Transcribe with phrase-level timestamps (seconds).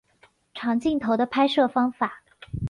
[0.55, 2.23] 长镜头的拍摄方法。